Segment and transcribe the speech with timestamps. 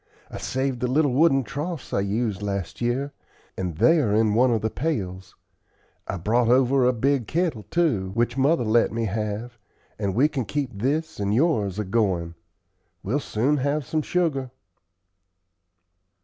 [0.31, 3.13] I saved the little wooden troughs I used last year,
[3.55, 5.35] and they are in one of the pails.
[6.07, 9.59] I brought over a big kittle, too, which mother let me have,
[9.99, 12.33] and if we can keep this and yours a goin',
[13.03, 14.49] we'll soon have some sugar."